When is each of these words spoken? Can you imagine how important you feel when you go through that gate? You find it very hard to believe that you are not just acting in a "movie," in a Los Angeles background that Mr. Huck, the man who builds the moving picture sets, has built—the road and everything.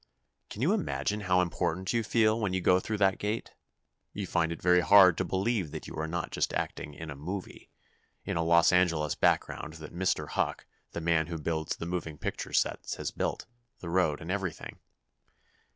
Can 0.49 0.63
you 0.63 0.73
imagine 0.73 1.19
how 1.19 1.41
important 1.41 1.93
you 1.93 2.01
feel 2.01 2.39
when 2.39 2.53
you 2.53 2.59
go 2.59 2.79
through 2.79 2.97
that 2.97 3.19
gate? 3.19 3.53
You 4.13 4.25
find 4.25 4.51
it 4.51 4.59
very 4.59 4.79
hard 4.79 5.15
to 5.19 5.23
believe 5.23 5.69
that 5.69 5.85
you 5.85 5.93
are 5.93 6.07
not 6.07 6.31
just 6.31 6.55
acting 6.55 6.95
in 6.95 7.11
a 7.11 7.15
"movie," 7.15 7.69
in 8.25 8.35
a 8.35 8.41
Los 8.41 8.71
Angeles 8.71 9.13
background 9.13 9.73
that 9.73 9.93
Mr. 9.93 10.29
Huck, 10.29 10.65
the 10.93 11.01
man 11.01 11.27
who 11.27 11.37
builds 11.37 11.75
the 11.75 11.85
moving 11.85 12.17
picture 12.17 12.51
sets, 12.51 12.95
has 12.95 13.11
built—the 13.11 13.89
road 13.89 14.21
and 14.21 14.31
everything. 14.31 14.79